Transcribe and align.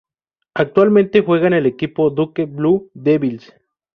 Actualmente 0.55 1.21
juega 1.21 1.45
en 1.45 1.53
el 1.53 1.67
equipo 1.67 2.09
Duke 2.09 2.45
Blue 2.45 2.89
Devils. 2.95 3.53